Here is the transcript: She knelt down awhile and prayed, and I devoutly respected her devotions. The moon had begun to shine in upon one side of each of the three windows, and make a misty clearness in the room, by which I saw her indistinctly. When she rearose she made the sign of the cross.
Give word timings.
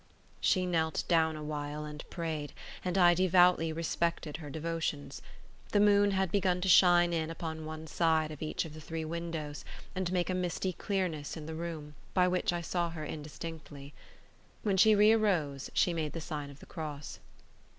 She 0.39 0.65
knelt 0.65 1.03
down 1.07 1.35
awhile 1.35 1.85
and 1.85 2.03
prayed, 2.09 2.53
and 2.83 2.97
I 2.97 3.13
devoutly 3.13 3.71
respected 3.71 4.37
her 4.37 4.49
devotions. 4.49 5.21
The 5.73 5.79
moon 5.79 6.09
had 6.09 6.31
begun 6.31 6.59
to 6.61 6.67
shine 6.67 7.13
in 7.13 7.29
upon 7.29 7.67
one 7.67 7.85
side 7.85 8.31
of 8.31 8.41
each 8.41 8.65
of 8.65 8.73
the 8.73 8.81
three 8.81 9.05
windows, 9.05 9.63
and 9.93 10.11
make 10.11 10.31
a 10.31 10.33
misty 10.33 10.73
clearness 10.73 11.37
in 11.37 11.45
the 11.45 11.53
room, 11.53 11.93
by 12.15 12.27
which 12.27 12.51
I 12.51 12.61
saw 12.61 12.89
her 12.89 13.05
indistinctly. 13.05 13.93
When 14.63 14.75
she 14.75 14.95
rearose 14.95 15.69
she 15.75 15.93
made 15.93 16.13
the 16.13 16.19
sign 16.19 16.49
of 16.49 16.61
the 16.61 16.65
cross. 16.65 17.19